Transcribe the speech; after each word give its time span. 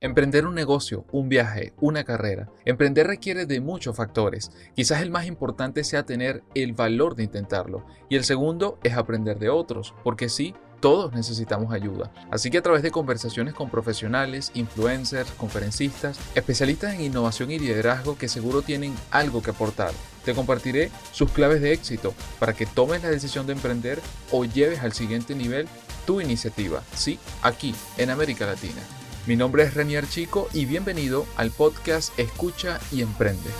Emprender 0.00 0.46
un 0.46 0.54
negocio, 0.54 1.04
un 1.10 1.28
viaje, 1.28 1.72
una 1.80 2.04
carrera. 2.04 2.48
Emprender 2.64 3.08
requiere 3.08 3.46
de 3.46 3.60
muchos 3.60 3.96
factores. 3.96 4.52
Quizás 4.76 5.02
el 5.02 5.10
más 5.10 5.26
importante 5.26 5.82
sea 5.82 6.04
tener 6.04 6.44
el 6.54 6.72
valor 6.72 7.16
de 7.16 7.24
intentarlo. 7.24 7.84
Y 8.08 8.14
el 8.14 8.22
segundo 8.22 8.78
es 8.84 8.96
aprender 8.96 9.40
de 9.40 9.48
otros, 9.48 9.94
porque 10.04 10.28
sí, 10.28 10.54
todos 10.78 11.12
necesitamos 11.14 11.72
ayuda. 11.72 12.12
Así 12.30 12.48
que 12.48 12.58
a 12.58 12.62
través 12.62 12.84
de 12.84 12.92
conversaciones 12.92 13.54
con 13.54 13.70
profesionales, 13.70 14.52
influencers, 14.54 15.32
conferencistas, 15.32 16.20
especialistas 16.36 16.94
en 16.94 17.00
innovación 17.00 17.50
y 17.50 17.58
liderazgo 17.58 18.16
que 18.16 18.28
seguro 18.28 18.62
tienen 18.62 18.94
algo 19.10 19.42
que 19.42 19.50
aportar, 19.50 19.90
te 20.24 20.32
compartiré 20.32 20.92
sus 21.10 21.32
claves 21.32 21.60
de 21.60 21.72
éxito 21.72 22.14
para 22.38 22.52
que 22.52 22.66
tomes 22.66 23.02
la 23.02 23.10
decisión 23.10 23.48
de 23.48 23.54
emprender 23.54 23.98
o 24.30 24.44
lleves 24.44 24.78
al 24.78 24.92
siguiente 24.92 25.34
nivel 25.34 25.66
tu 26.06 26.20
iniciativa. 26.20 26.84
Sí, 26.94 27.18
aquí, 27.42 27.74
en 27.96 28.10
América 28.10 28.46
Latina. 28.46 28.80
Mi 29.28 29.36
nombre 29.36 29.62
es 29.62 29.74
Renier 29.74 30.08
Chico 30.08 30.48
y 30.54 30.64
bienvenido 30.64 31.26
al 31.36 31.50
podcast 31.50 32.18
Escucha 32.18 32.80
y 32.90 33.02
Emprende. 33.02 33.50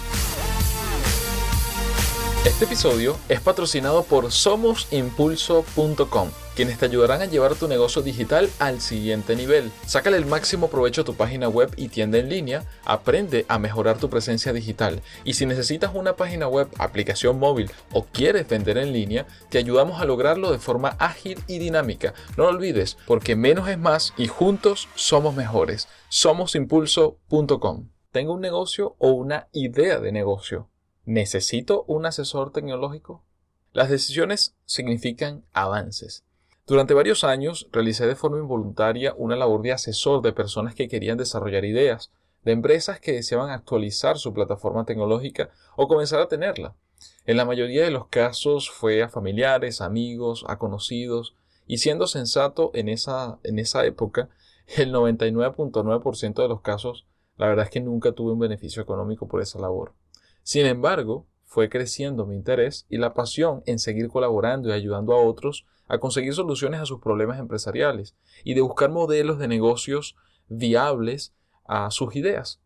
Este 2.46 2.64
episodio 2.64 3.18
es 3.28 3.42
patrocinado 3.42 4.02
por 4.04 4.32
SomosImpulso.com, 4.32 6.30
quienes 6.58 6.76
te 6.78 6.86
ayudarán 6.86 7.22
a 7.22 7.26
llevar 7.26 7.54
tu 7.54 7.68
negocio 7.68 8.02
digital 8.02 8.50
al 8.58 8.80
siguiente 8.80 9.36
nivel. 9.36 9.70
Sácale 9.86 10.16
el 10.16 10.26
máximo 10.26 10.68
provecho 10.70 11.02
a 11.02 11.04
tu 11.04 11.14
página 11.14 11.48
web 11.48 11.72
y 11.76 11.86
tienda 11.86 12.18
en 12.18 12.28
línea, 12.28 12.64
aprende 12.84 13.46
a 13.48 13.60
mejorar 13.60 13.98
tu 13.98 14.10
presencia 14.10 14.52
digital. 14.52 15.00
Y 15.22 15.34
si 15.34 15.46
necesitas 15.46 15.94
una 15.94 16.16
página 16.16 16.48
web, 16.48 16.66
aplicación 16.78 17.38
móvil 17.38 17.70
o 17.92 18.06
quieres 18.06 18.48
vender 18.48 18.76
en 18.76 18.92
línea, 18.92 19.24
te 19.50 19.58
ayudamos 19.58 20.00
a 20.00 20.04
lograrlo 20.04 20.50
de 20.50 20.58
forma 20.58 20.96
ágil 20.98 21.38
y 21.46 21.60
dinámica. 21.60 22.12
No 22.36 22.42
lo 22.42 22.48
olvides, 22.48 22.98
porque 23.06 23.36
menos 23.36 23.68
es 23.68 23.78
más 23.78 24.12
y 24.16 24.26
juntos 24.26 24.88
somos 24.96 25.36
mejores. 25.36 25.86
SomosImpulso.com. 26.08 27.90
Tengo 28.10 28.32
un 28.32 28.40
negocio 28.40 28.96
o 28.98 29.12
una 29.12 29.46
idea 29.52 30.00
de 30.00 30.10
negocio 30.10 30.68
¿Necesito 31.04 31.84
un 31.84 32.04
asesor 32.04 32.52
tecnológico? 32.52 33.24
Las 33.72 33.88
decisiones 33.88 34.56
significan 34.66 35.46
avances. 35.52 36.26
Durante 36.68 36.92
varios 36.92 37.24
años 37.24 37.66
realicé 37.72 38.06
de 38.06 38.14
forma 38.14 38.36
involuntaria 38.36 39.14
una 39.16 39.36
labor 39.36 39.62
de 39.62 39.72
asesor 39.72 40.20
de 40.20 40.34
personas 40.34 40.74
que 40.74 40.86
querían 40.86 41.16
desarrollar 41.16 41.64
ideas, 41.64 42.12
de 42.44 42.52
empresas 42.52 43.00
que 43.00 43.14
deseaban 43.14 43.48
actualizar 43.48 44.18
su 44.18 44.34
plataforma 44.34 44.84
tecnológica 44.84 45.48
o 45.76 45.88
comenzar 45.88 46.20
a 46.20 46.28
tenerla. 46.28 46.76
En 47.24 47.38
la 47.38 47.46
mayoría 47.46 47.84
de 47.84 47.90
los 47.90 48.08
casos 48.08 48.70
fue 48.70 49.02
a 49.02 49.08
familiares, 49.08 49.80
amigos, 49.80 50.44
a 50.46 50.58
conocidos, 50.58 51.34
y 51.66 51.78
siendo 51.78 52.06
sensato 52.06 52.70
en 52.74 52.90
esa, 52.90 53.38
en 53.44 53.58
esa 53.58 53.86
época, 53.86 54.28
el 54.76 54.92
99.9% 54.92 56.42
de 56.42 56.48
los 56.48 56.60
casos, 56.60 57.06
la 57.38 57.46
verdad 57.46 57.64
es 57.64 57.70
que 57.70 57.80
nunca 57.80 58.12
tuve 58.12 58.32
un 58.32 58.40
beneficio 58.40 58.82
económico 58.82 59.26
por 59.26 59.40
esa 59.40 59.58
labor. 59.58 59.94
Sin 60.42 60.66
embargo, 60.66 61.26
fue 61.48 61.70
creciendo 61.70 62.26
mi 62.26 62.36
interés 62.36 62.84
y 62.90 62.98
la 62.98 63.14
pasión 63.14 63.62
en 63.64 63.78
seguir 63.78 64.08
colaborando 64.08 64.68
y 64.68 64.72
ayudando 64.72 65.14
a 65.14 65.24
otros 65.24 65.66
a 65.88 65.98
conseguir 65.98 66.34
soluciones 66.34 66.78
a 66.78 66.84
sus 66.84 67.00
problemas 67.00 67.38
empresariales 67.38 68.14
y 68.44 68.52
de 68.52 68.60
buscar 68.60 68.90
modelos 68.90 69.38
de 69.38 69.48
negocios 69.48 70.14
viables 70.48 71.34
a 71.64 71.90
sus 71.90 72.14
ideas. 72.16 72.60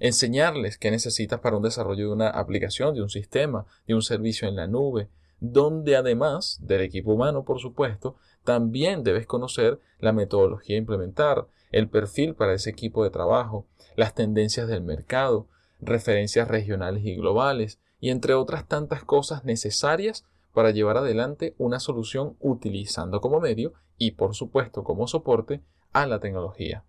Enseñarles 0.00 0.76
qué 0.76 0.90
necesitas 0.90 1.40
para 1.40 1.56
un 1.56 1.62
desarrollo 1.62 2.08
de 2.08 2.12
una 2.12 2.28
aplicación, 2.28 2.94
de 2.94 3.00
un 3.00 3.08
sistema, 3.08 3.64
de 3.86 3.94
un 3.94 4.02
servicio 4.02 4.46
en 4.46 4.56
la 4.56 4.66
nube, 4.66 5.08
donde 5.40 5.96
además 5.96 6.58
del 6.60 6.82
equipo 6.82 7.14
humano, 7.14 7.42
por 7.42 7.58
supuesto, 7.58 8.16
también 8.44 9.02
debes 9.02 9.26
conocer 9.26 9.80
la 9.98 10.12
metodología 10.12 10.76
a 10.76 10.80
implementar, 10.80 11.48
el 11.72 11.88
perfil 11.88 12.34
para 12.34 12.52
ese 12.52 12.68
equipo 12.68 13.02
de 13.02 13.10
trabajo, 13.10 13.66
las 13.96 14.14
tendencias 14.14 14.68
del 14.68 14.82
mercado, 14.82 15.48
referencias 15.80 16.48
regionales 16.48 17.02
y 17.04 17.16
globales, 17.16 17.80
y 18.00 18.10
entre 18.10 18.34
otras 18.34 18.66
tantas 18.66 19.04
cosas 19.04 19.44
necesarias 19.44 20.24
para 20.52 20.70
llevar 20.70 20.96
adelante 20.96 21.54
una 21.58 21.80
solución 21.80 22.36
utilizando 22.40 23.20
como 23.20 23.40
medio 23.40 23.74
y 23.98 24.12
por 24.12 24.34
supuesto 24.34 24.84
como 24.84 25.06
soporte 25.06 25.62
a 25.92 26.06
la 26.06 26.20
tecnología. 26.20 26.84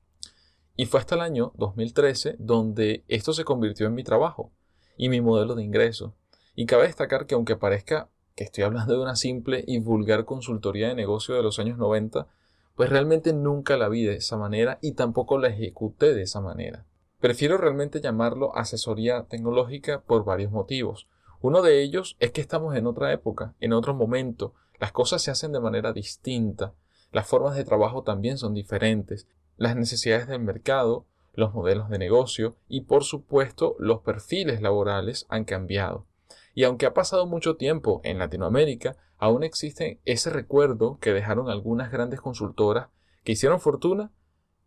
Y 0.75 0.85
fue 0.85 0.99
hasta 0.99 1.15
el 1.15 1.21
año 1.21 1.51
2013 1.55 2.35
donde 2.39 3.03
esto 3.07 3.33
se 3.33 3.43
convirtió 3.43 3.87
en 3.87 3.95
mi 3.95 4.03
trabajo 4.03 4.51
y 4.95 5.09
mi 5.09 5.21
modelo 5.21 5.55
de 5.55 5.63
ingreso. 5.63 6.15
Y 6.55 6.65
cabe 6.65 6.87
destacar 6.87 7.25
que 7.25 7.35
aunque 7.35 7.55
parezca 7.55 8.09
que 8.35 8.43
estoy 8.43 8.63
hablando 8.63 8.93
de 8.93 9.01
una 9.01 9.15
simple 9.15 9.63
y 9.65 9.79
vulgar 9.79 10.25
consultoría 10.25 10.89
de 10.89 10.95
negocio 10.95 11.35
de 11.35 11.41
los 11.41 11.57
años 11.57 11.77
90, 11.77 12.27
pues 12.75 12.89
realmente 12.91 13.33
nunca 13.33 13.75
la 13.75 13.89
vi 13.89 14.03
de 14.03 14.15
esa 14.15 14.37
manera 14.37 14.77
y 14.81 14.91
tampoco 14.91 15.39
la 15.39 15.47
ejecuté 15.47 16.13
de 16.13 16.21
esa 16.21 16.39
manera. 16.41 16.85
Prefiero 17.19 17.57
realmente 17.57 17.99
llamarlo 17.99 18.55
asesoría 18.55 19.23
tecnológica 19.23 20.01
por 20.01 20.23
varios 20.23 20.51
motivos. 20.51 21.07
Uno 21.41 21.63
de 21.63 21.81
ellos 21.81 22.15
es 22.19 22.31
que 22.31 22.41
estamos 22.41 22.75
en 22.75 22.85
otra 22.85 23.11
época, 23.11 23.55
en 23.59 23.73
otro 23.73 23.95
momento, 23.95 24.53
las 24.79 24.91
cosas 24.91 25.23
se 25.23 25.31
hacen 25.31 25.51
de 25.51 25.59
manera 25.59 25.93
distinta, 25.93 26.73
las 27.11 27.27
formas 27.27 27.55
de 27.55 27.63
trabajo 27.63 28.03
también 28.03 28.37
son 28.37 28.53
diferentes, 28.53 29.27
las 29.55 29.75
necesidades 29.75 30.27
del 30.27 30.41
mercado, 30.41 31.05
los 31.33 31.53
modelos 31.53 31.89
de 31.89 31.97
negocio 31.97 32.55
y 32.67 32.81
por 32.81 33.03
supuesto 33.03 33.75
los 33.79 34.01
perfiles 34.01 34.61
laborales 34.61 35.25
han 35.29 35.45
cambiado. 35.45 36.05
Y 36.53 36.63
aunque 36.65 36.85
ha 36.85 36.93
pasado 36.93 37.25
mucho 37.25 37.55
tiempo 37.55 38.01
en 38.03 38.19
Latinoamérica, 38.19 38.97
aún 39.17 39.43
existe 39.43 39.99
ese 40.05 40.29
recuerdo 40.29 40.97
que 40.99 41.13
dejaron 41.13 41.49
algunas 41.49 41.91
grandes 41.91 42.21
consultoras 42.21 42.89
que 43.23 43.31
hicieron 43.31 43.59
fortuna 43.59 44.11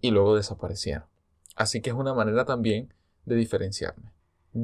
y 0.00 0.10
luego 0.10 0.34
desaparecieron. 0.34 1.09
Así 1.60 1.82
que 1.82 1.90
es 1.90 1.96
una 1.96 2.14
manera 2.14 2.46
también 2.46 2.94
de 3.26 3.34
diferenciarme. 3.34 4.14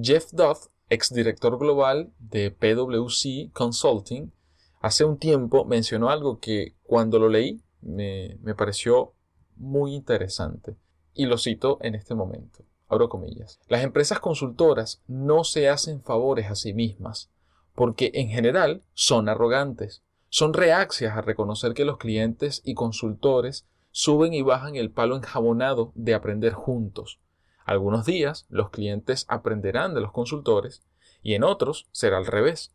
Jeff 0.01 0.31
Duff, 0.33 0.69
exdirector 0.89 1.59
global 1.59 2.11
de 2.19 2.51
PwC 2.51 3.53
Consulting, 3.53 4.33
hace 4.81 5.05
un 5.05 5.19
tiempo 5.19 5.67
mencionó 5.67 6.09
algo 6.09 6.39
que 6.39 6.75
cuando 6.85 7.19
lo 7.19 7.29
leí 7.29 7.61
me, 7.83 8.39
me 8.41 8.55
pareció 8.55 9.13
muy 9.57 9.95
interesante 9.95 10.79
y 11.13 11.27
lo 11.27 11.37
cito 11.37 11.77
en 11.83 11.97
este 11.97 12.15
momento. 12.15 12.65
Abro 12.89 13.11
comillas. 13.11 13.61
Las 13.69 13.85
empresas 13.85 14.19
consultoras 14.19 15.03
no 15.07 15.45
se 15.45 15.69
hacen 15.69 16.03
favores 16.03 16.51
a 16.51 16.55
sí 16.55 16.73
mismas 16.73 17.31
porque 17.75 18.11
en 18.15 18.31
general 18.31 18.83
son 18.95 19.29
arrogantes, 19.29 20.03
son 20.31 20.55
reacias 20.55 21.15
a 21.15 21.21
reconocer 21.21 21.75
que 21.75 21.85
los 21.85 21.99
clientes 21.99 22.63
y 22.65 22.73
consultores 22.73 23.67
suben 23.97 24.35
y 24.35 24.43
bajan 24.43 24.77
el 24.77 24.91
palo 24.91 25.17
enjabonado 25.17 25.91
de 25.95 26.13
aprender 26.13 26.53
juntos. 26.53 27.19
Algunos 27.65 28.05
días 28.05 28.45
los 28.51 28.69
clientes 28.69 29.25
aprenderán 29.27 29.95
de 29.95 30.03
los 30.03 30.13
consultores 30.13 30.83
y 31.23 31.33
en 31.33 31.43
otros 31.43 31.89
será 31.93 32.19
al 32.19 32.27
revés. 32.27 32.75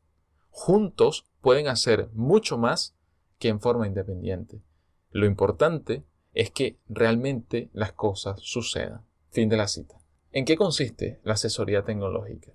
Juntos 0.49 1.27
pueden 1.39 1.67
hacer 1.67 2.09
mucho 2.13 2.57
más 2.57 2.95
que 3.37 3.49
en 3.49 3.61
forma 3.61 3.85
independiente. 3.85 4.63
Lo 5.11 5.27
importante 5.27 6.03
es 6.33 6.49
que 6.49 6.79
realmente 6.89 7.69
las 7.71 7.91
cosas 7.91 8.39
sucedan. 8.41 9.05
Fin 9.29 9.47
de 9.47 9.57
la 9.57 9.67
cita. 9.67 10.01
¿En 10.31 10.43
qué 10.43 10.57
consiste 10.57 11.19
la 11.23 11.33
asesoría 11.33 11.83
tecnológica? 11.83 12.51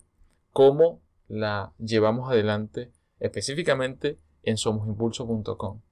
¿Cómo 0.50 1.02
la 1.28 1.72
llevamos 1.78 2.32
adelante 2.32 2.90
específicamente 3.20 4.18
en 4.42 4.56
somosimpulso.com? 4.56 5.82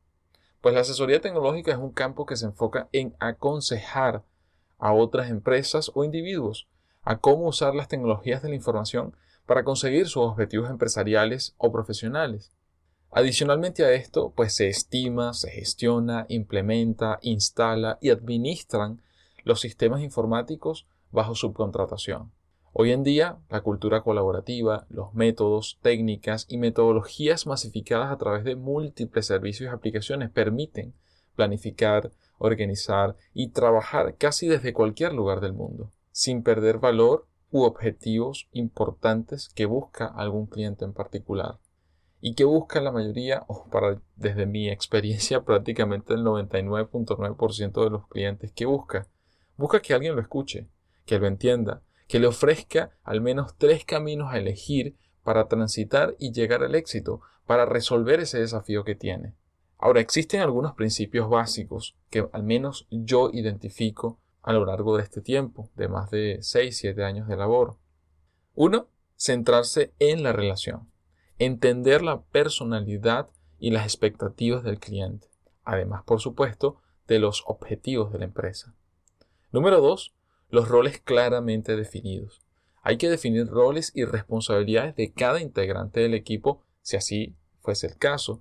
Pues 0.64 0.74
la 0.74 0.80
asesoría 0.80 1.20
tecnológica 1.20 1.72
es 1.72 1.76
un 1.76 1.92
campo 1.92 2.24
que 2.24 2.36
se 2.36 2.46
enfoca 2.46 2.88
en 2.92 3.14
aconsejar 3.18 4.22
a 4.78 4.94
otras 4.94 5.28
empresas 5.28 5.90
o 5.92 6.04
individuos 6.04 6.68
a 7.02 7.18
cómo 7.18 7.48
usar 7.48 7.74
las 7.74 7.86
tecnologías 7.86 8.42
de 8.42 8.48
la 8.48 8.54
información 8.54 9.14
para 9.44 9.62
conseguir 9.62 10.06
sus 10.06 10.22
objetivos 10.22 10.70
empresariales 10.70 11.54
o 11.58 11.70
profesionales. 11.70 12.50
Adicionalmente 13.10 13.84
a 13.84 13.92
esto, 13.92 14.32
pues 14.34 14.54
se 14.54 14.68
estima, 14.68 15.34
se 15.34 15.50
gestiona, 15.50 16.24
implementa, 16.30 17.18
instala 17.20 17.98
y 18.00 18.08
administran 18.08 19.02
los 19.42 19.60
sistemas 19.60 20.00
informáticos 20.00 20.86
bajo 21.12 21.34
subcontratación. 21.34 22.32
Hoy 22.76 22.90
en 22.90 23.04
día, 23.04 23.38
la 23.50 23.60
cultura 23.60 24.02
colaborativa, 24.02 24.84
los 24.90 25.14
métodos, 25.14 25.78
técnicas 25.80 26.44
y 26.48 26.58
metodologías 26.58 27.46
masificadas 27.46 28.10
a 28.10 28.18
través 28.18 28.42
de 28.42 28.56
múltiples 28.56 29.26
servicios 29.26 29.70
y 29.70 29.72
aplicaciones 29.72 30.28
permiten 30.32 30.92
planificar, 31.36 32.10
organizar 32.36 33.14
y 33.32 33.50
trabajar 33.50 34.16
casi 34.16 34.48
desde 34.48 34.72
cualquier 34.72 35.12
lugar 35.12 35.40
del 35.40 35.52
mundo, 35.52 35.92
sin 36.10 36.42
perder 36.42 36.78
valor 36.78 37.28
u 37.52 37.62
objetivos 37.62 38.48
importantes 38.50 39.50
que 39.50 39.66
busca 39.66 40.06
algún 40.08 40.46
cliente 40.46 40.84
en 40.84 40.94
particular 40.94 41.60
y 42.20 42.34
que 42.34 42.42
busca 42.42 42.80
la 42.80 42.90
mayoría, 42.90 43.44
o 43.46 43.68
para, 43.70 44.00
desde 44.16 44.46
mi 44.46 44.68
experiencia 44.68 45.42
prácticamente 45.44 46.14
el 46.14 46.24
99.9% 46.24 47.84
de 47.84 47.90
los 47.90 48.08
clientes 48.08 48.50
que 48.50 48.66
busca, 48.66 49.06
busca 49.56 49.80
que 49.80 49.94
alguien 49.94 50.16
lo 50.16 50.20
escuche, 50.20 50.66
que 51.06 51.20
lo 51.20 51.28
entienda, 51.28 51.80
que 52.06 52.18
le 52.18 52.26
ofrezca 52.26 52.90
al 53.02 53.20
menos 53.20 53.56
tres 53.56 53.84
caminos 53.84 54.32
a 54.32 54.38
elegir 54.38 54.96
para 55.22 55.48
transitar 55.48 56.14
y 56.18 56.32
llegar 56.32 56.62
al 56.62 56.74
éxito, 56.74 57.20
para 57.46 57.66
resolver 57.66 58.20
ese 58.20 58.38
desafío 58.38 58.84
que 58.84 58.94
tiene. 58.94 59.34
Ahora, 59.78 60.00
existen 60.00 60.40
algunos 60.40 60.74
principios 60.74 61.28
básicos 61.28 61.96
que 62.10 62.28
al 62.32 62.42
menos 62.42 62.86
yo 62.90 63.30
identifico 63.32 64.18
a 64.42 64.52
lo 64.52 64.64
largo 64.64 64.96
de 64.96 65.02
este 65.02 65.20
tiempo, 65.20 65.70
de 65.74 65.88
más 65.88 66.10
de 66.10 66.38
6-7 66.38 67.02
años 67.02 67.28
de 67.28 67.36
labor. 67.36 67.76
Uno, 68.54 68.88
centrarse 69.16 69.92
en 69.98 70.22
la 70.22 70.32
relación, 70.32 70.90
entender 71.38 72.02
la 72.02 72.22
personalidad 72.22 73.30
y 73.58 73.70
las 73.70 73.84
expectativas 73.84 74.62
del 74.62 74.78
cliente, 74.78 75.28
además, 75.64 76.02
por 76.04 76.20
supuesto, 76.20 76.80
de 77.06 77.18
los 77.18 77.42
objetivos 77.46 78.12
de 78.12 78.18
la 78.18 78.24
empresa. 78.26 78.74
Número 79.50 79.80
2. 79.80 80.14
Los 80.54 80.68
roles 80.68 81.00
claramente 81.00 81.74
definidos. 81.74 82.40
Hay 82.80 82.96
que 82.96 83.10
definir 83.10 83.48
roles 83.48 83.90
y 83.92 84.04
responsabilidades 84.04 84.94
de 84.94 85.10
cada 85.12 85.40
integrante 85.40 85.98
del 85.98 86.14
equipo, 86.14 86.62
si 86.80 86.96
así 86.96 87.34
fuese 87.58 87.88
el 87.88 87.98
caso. 87.98 88.40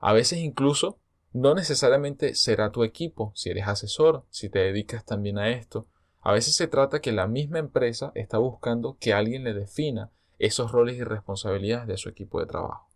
A 0.00 0.12
veces 0.12 0.40
incluso 0.40 0.98
no 1.32 1.54
necesariamente 1.54 2.34
será 2.34 2.72
tu 2.72 2.82
equipo, 2.82 3.30
si 3.36 3.50
eres 3.50 3.68
asesor, 3.68 4.24
si 4.28 4.48
te 4.48 4.58
dedicas 4.58 5.04
también 5.04 5.38
a 5.38 5.50
esto. 5.50 5.86
A 6.20 6.32
veces 6.32 6.56
se 6.56 6.66
trata 6.66 7.00
que 7.00 7.12
la 7.12 7.28
misma 7.28 7.60
empresa 7.60 8.10
está 8.16 8.38
buscando 8.38 8.96
que 8.98 9.12
alguien 9.12 9.44
le 9.44 9.54
defina 9.54 10.10
esos 10.40 10.72
roles 10.72 10.96
y 10.96 11.04
responsabilidades 11.04 11.86
de 11.86 11.96
su 11.96 12.08
equipo 12.08 12.40
de 12.40 12.46
trabajo. 12.46 12.88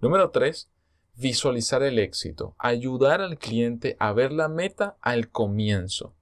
Número 0.00 0.30
3. 0.30 0.70
Visualizar 1.16 1.82
el 1.82 1.98
éxito. 1.98 2.54
Ayudar 2.56 3.20
al 3.20 3.36
cliente 3.36 3.98
a 3.98 4.14
ver 4.14 4.32
la 4.32 4.48
meta 4.48 4.96
al 5.02 5.28
comienzo. 5.28 6.14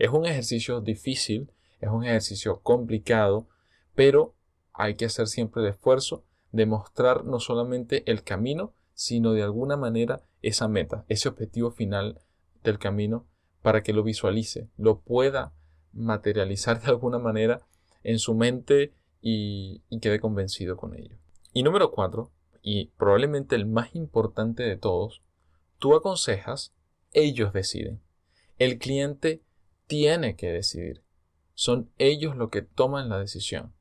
Es 0.00 0.08
un 0.08 0.24
ejercicio 0.24 0.80
difícil, 0.80 1.52
es 1.78 1.90
un 1.90 2.06
ejercicio 2.06 2.60
complicado, 2.60 3.46
pero 3.94 4.34
hay 4.72 4.94
que 4.94 5.04
hacer 5.04 5.26
siempre 5.26 5.60
el 5.60 5.68
esfuerzo 5.68 6.24
de 6.52 6.64
mostrar 6.64 7.26
no 7.26 7.38
solamente 7.38 8.10
el 8.10 8.24
camino, 8.24 8.72
sino 8.94 9.34
de 9.34 9.42
alguna 9.42 9.76
manera 9.76 10.22
esa 10.40 10.68
meta, 10.68 11.04
ese 11.08 11.28
objetivo 11.28 11.70
final 11.70 12.18
del 12.64 12.78
camino 12.78 13.26
para 13.60 13.82
que 13.82 13.92
lo 13.92 14.02
visualice, 14.02 14.70
lo 14.78 15.00
pueda 15.00 15.52
materializar 15.92 16.80
de 16.80 16.88
alguna 16.88 17.18
manera 17.18 17.60
en 18.02 18.18
su 18.18 18.34
mente 18.34 18.94
y, 19.20 19.82
quede 20.00 20.18
convencido 20.18 20.78
con 20.78 20.96
ello. 20.96 21.18
Y 21.52 21.62
número 21.62 21.90
cuatro, 21.90 22.30
y 22.62 22.86
probablemente 22.96 23.54
el 23.54 23.66
más 23.66 23.94
importante 23.94 24.62
de 24.62 24.78
todos, 24.78 25.20
tú 25.78 25.94
aconsejas, 25.94 26.72
ellos 27.12 27.52
deciden. 27.52 28.00
El 28.56 28.78
cliente 28.78 29.42
tiene 29.90 30.36
que 30.36 30.52
decidir. 30.52 31.02
Son 31.54 31.90
ellos 31.98 32.36
los 32.36 32.50
que 32.50 32.62
toman 32.62 33.08
la 33.08 33.18
decisión. 33.18 33.74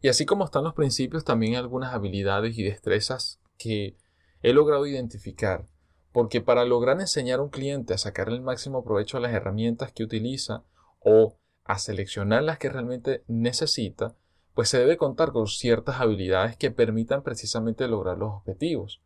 Y 0.00 0.08
así 0.08 0.24
como 0.24 0.46
están 0.46 0.64
los 0.64 0.72
principios, 0.72 1.22
también 1.22 1.54
algunas 1.54 1.92
habilidades 1.92 2.56
y 2.56 2.62
destrezas 2.62 3.42
que 3.58 3.94
he 4.42 4.54
logrado 4.54 4.86
identificar, 4.86 5.66
porque 6.12 6.40
para 6.40 6.64
lograr 6.64 6.98
enseñar 6.98 7.40
a 7.40 7.42
un 7.42 7.50
cliente 7.50 7.92
a 7.92 7.98
sacar 7.98 8.30
el 8.30 8.40
máximo 8.40 8.82
provecho 8.82 9.18
a 9.18 9.20
las 9.20 9.34
herramientas 9.34 9.92
que 9.92 10.02
utiliza 10.02 10.64
o 10.98 11.36
a 11.64 11.78
seleccionar 11.78 12.42
las 12.42 12.56
que 12.56 12.70
realmente 12.70 13.22
necesita, 13.28 14.16
pues 14.54 14.70
se 14.70 14.78
debe 14.78 14.96
contar 14.96 15.30
con 15.30 15.46
ciertas 15.46 16.00
habilidades 16.00 16.56
que 16.56 16.70
permitan 16.70 17.22
precisamente 17.22 17.86
lograr 17.86 18.16
los 18.16 18.32
objetivos. 18.32 19.02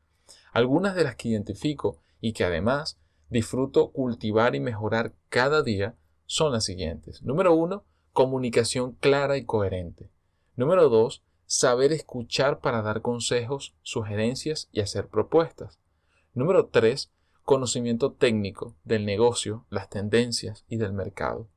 Algunas 0.52 0.94
de 0.94 1.02
las 1.02 1.16
que 1.16 1.30
identifico 1.30 2.00
y 2.20 2.32
que 2.32 2.44
además 2.44 3.00
disfruto 3.28 3.90
cultivar 3.90 4.54
y 4.54 4.60
mejorar 4.60 5.14
cada 5.28 5.64
día 5.64 5.96
son 6.26 6.52
las 6.52 6.64
siguientes. 6.64 7.22
Número 7.22 7.54
uno, 7.54 7.84
comunicación 8.12 8.92
clara 8.92 9.36
y 9.36 9.44
coherente. 9.44 10.10
Número 10.56 10.88
dos, 10.88 11.22
saber 11.46 11.92
escuchar 11.92 12.60
para 12.60 12.82
dar 12.82 13.02
consejos, 13.02 13.74
sugerencias 13.82 14.68
y 14.72 14.80
hacer 14.80 15.08
propuestas. 15.08 15.78
Número 16.34 16.66
3. 16.66 17.12
Conocimiento 17.44 18.12
técnico 18.12 18.74
del 18.84 19.04
negocio, 19.04 19.66
las 19.70 19.88
tendencias 19.88 20.64
y 20.68 20.78
del 20.78 20.92
mercado. 20.92 21.48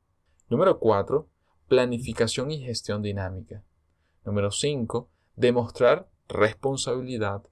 Número 0.50 0.80
4. 0.80 1.28
Planificación 1.68 2.52
y 2.52 2.64
gestión 2.64 3.02
dinámica. 3.02 3.64
Número 4.24 4.52
5. 4.52 5.10
Demostrar 5.36 6.10
responsabilidad, 6.28 7.44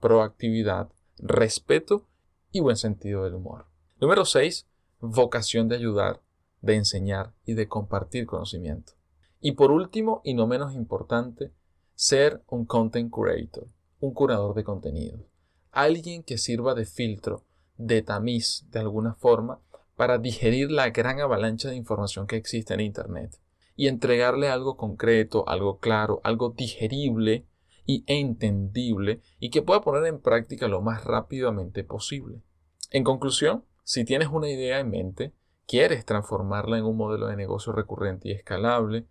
proactividad, 0.00 0.90
respeto 1.18 2.06
y 2.50 2.60
buen 2.60 2.76
sentido 2.76 3.24
del 3.24 3.34
humor. 3.34 3.66
Número 4.00 4.24
6. 4.24 4.66
Vocación 5.00 5.68
de 5.68 5.76
ayudar, 5.76 6.20
de 6.62 6.76
enseñar 6.76 7.34
y 7.44 7.54
de 7.54 7.68
compartir 7.68 8.26
conocimiento. 8.26 8.94
Y 9.40 9.52
por 9.52 9.70
último, 9.70 10.22
y 10.24 10.34
no 10.34 10.46
menos 10.46 10.74
importante, 10.74 11.52
ser 11.94 12.42
un 12.48 12.64
content 12.64 13.12
creator, 13.12 13.68
un 14.00 14.14
curador 14.14 14.54
de 14.54 14.64
contenido, 14.64 15.26
alguien 15.70 16.22
que 16.22 16.38
sirva 16.38 16.74
de 16.74 16.86
filtro, 16.86 17.44
de 17.76 18.02
tamiz 18.02 18.66
de 18.70 18.78
alguna 18.78 19.14
forma, 19.14 19.60
para 19.96 20.18
digerir 20.18 20.70
la 20.70 20.90
gran 20.90 21.20
avalancha 21.20 21.68
de 21.68 21.76
información 21.76 22.26
que 22.26 22.36
existe 22.36 22.74
en 22.74 22.80
Internet 22.80 23.38
y 23.76 23.88
entregarle 23.88 24.48
algo 24.48 24.76
concreto, 24.76 25.48
algo 25.48 25.78
claro, 25.78 26.20
algo 26.24 26.50
digerible 26.50 27.46
y 27.84 28.04
entendible 28.06 29.20
y 29.38 29.50
que 29.50 29.62
pueda 29.62 29.80
poner 29.80 30.06
en 30.06 30.20
práctica 30.20 30.68
lo 30.68 30.80
más 30.80 31.04
rápidamente 31.04 31.84
posible. 31.84 32.42
En 32.90 33.04
conclusión, 33.04 33.64
si 33.84 34.04
tienes 34.04 34.28
una 34.28 34.48
idea 34.48 34.78
en 34.78 34.90
mente, 34.90 35.32
quieres 35.66 36.04
transformarla 36.04 36.78
en 36.78 36.84
un 36.84 36.96
modelo 36.96 37.26
de 37.26 37.36
negocio 37.36 37.72
recurrente 37.72 38.28
y 38.28 38.32
escalable, 38.32 39.06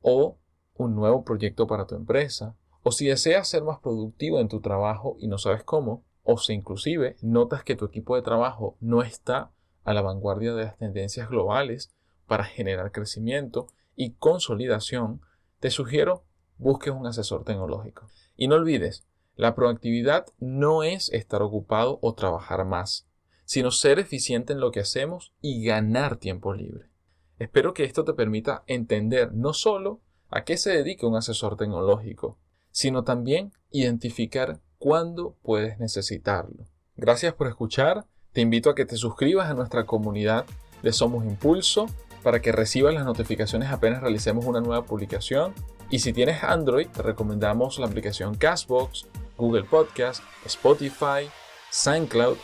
o 0.00 0.38
un 0.74 0.94
nuevo 0.94 1.24
proyecto 1.24 1.66
para 1.66 1.86
tu 1.86 1.94
empresa, 1.94 2.56
o 2.82 2.92
si 2.92 3.06
deseas 3.06 3.48
ser 3.48 3.62
más 3.62 3.80
productivo 3.80 4.40
en 4.40 4.48
tu 4.48 4.60
trabajo 4.60 5.16
y 5.18 5.28
no 5.28 5.38
sabes 5.38 5.64
cómo, 5.64 6.04
o 6.22 6.38
si 6.38 6.52
inclusive 6.52 7.16
notas 7.22 7.64
que 7.64 7.76
tu 7.76 7.84
equipo 7.84 8.16
de 8.16 8.22
trabajo 8.22 8.76
no 8.80 9.02
está 9.02 9.52
a 9.84 9.94
la 9.94 10.02
vanguardia 10.02 10.54
de 10.54 10.64
las 10.64 10.76
tendencias 10.76 11.28
globales 11.28 11.94
para 12.26 12.44
generar 12.44 12.92
crecimiento 12.92 13.68
y 13.94 14.14
consolidación, 14.14 15.20
te 15.60 15.70
sugiero 15.70 16.24
busques 16.58 16.92
un 16.92 17.06
asesor 17.06 17.44
tecnológico. 17.44 18.08
Y 18.36 18.48
no 18.48 18.56
olvides, 18.56 19.06
la 19.36 19.54
proactividad 19.54 20.26
no 20.38 20.82
es 20.82 21.10
estar 21.10 21.42
ocupado 21.42 21.98
o 22.02 22.14
trabajar 22.14 22.64
más, 22.64 23.05
sino 23.46 23.70
ser 23.70 23.98
eficiente 23.98 24.52
en 24.52 24.60
lo 24.60 24.72
que 24.72 24.80
hacemos 24.80 25.32
y 25.40 25.64
ganar 25.64 26.16
tiempo 26.16 26.52
libre. 26.52 26.90
Espero 27.38 27.72
que 27.72 27.84
esto 27.84 28.04
te 28.04 28.12
permita 28.12 28.64
entender 28.66 29.32
no 29.32 29.54
solo 29.54 30.00
a 30.28 30.44
qué 30.44 30.58
se 30.58 30.70
dedica 30.70 31.06
un 31.06 31.16
asesor 31.16 31.56
tecnológico, 31.56 32.38
sino 32.72 33.04
también 33.04 33.52
identificar 33.70 34.60
cuándo 34.78 35.36
puedes 35.42 35.78
necesitarlo. 35.78 36.66
Gracias 36.96 37.34
por 37.34 37.46
escuchar. 37.46 38.06
Te 38.32 38.40
invito 38.40 38.68
a 38.68 38.74
que 38.74 38.84
te 38.84 38.96
suscribas 38.96 39.48
a 39.48 39.54
nuestra 39.54 39.86
comunidad 39.86 40.44
de 40.82 40.92
Somos 40.92 41.24
Impulso 41.24 41.86
para 42.22 42.42
que 42.42 42.52
recibas 42.52 42.94
las 42.94 43.04
notificaciones 43.04 43.70
apenas 43.70 44.02
realicemos 44.02 44.44
una 44.44 44.60
nueva 44.60 44.84
publicación. 44.84 45.54
Y 45.88 46.00
si 46.00 46.12
tienes 46.12 46.42
Android, 46.42 46.88
te 46.88 47.02
recomendamos 47.02 47.78
la 47.78 47.86
aplicación 47.86 48.34
Castbox, 48.34 49.06
Google 49.36 49.64
Podcast, 49.64 50.22
Spotify, 50.44 51.30
SoundCloud 51.70 52.36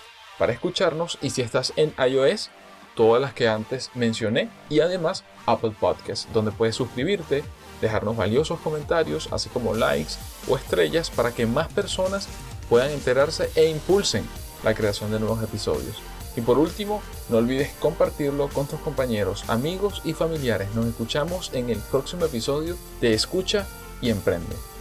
para 0.43 0.55
escucharnos. 0.55 1.19
Y 1.23 1.31
si 1.31 1.41
estás 1.41 1.73
en 1.77 1.95
iOS, 2.05 2.51
todas 2.97 3.23
las 3.23 3.33
que 3.33 3.47
antes 3.47 3.93
mencioné. 3.95 4.49
Y 4.71 4.81
además 4.81 5.23
Apple 5.47 5.73
Podcast, 5.79 6.29
donde 6.31 6.51
puedes 6.51 6.75
suscribirte 6.75 7.45
dejarnos 7.81 8.17
valiosos 8.17 8.59
comentarios, 8.59 9.29
así 9.33 9.49
como 9.51 9.73
likes 9.73 10.15
o 10.49 10.57
estrellas 10.57 11.11
para 11.11 11.31
que 11.31 11.47
más 11.47 11.73
personas 11.73 12.27
puedan 12.69 12.91
enterarse 12.91 13.51
e 13.55 13.67
impulsen 13.67 14.25
la 14.65 14.75
creación 14.75 15.13
de 15.13 15.21
nuevos 15.21 15.41
episodios. 15.45 16.03
Y 16.35 16.41
por 16.41 16.59
último, 16.59 17.03
no 17.29 17.37
olvides 17.37 17.71
compartirlo 17.79 18.49
con 18.49 18.67
tus 18.67 18.81
compañeros, 18.81 19.45
amigos 19.47 20.03
y 20.05 20.13
familiares. 20.13 20.75
Nos 20.75 20.87
escuchamos 20.87 21.53
en 21.53 21.71
el 21.71 21.79
próximo 21.79 22.25
episodio 22.25 22.77
de 23.01 23.15
Escucha 23.15 23.65
y 24.01 24.11
Emprende. 24.11 24.72